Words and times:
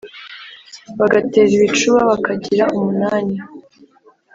bagatera 0.99 1.49
ibicúba 1.57 1.99
bakagira 2.09 2.65
umunani 2.77 3.35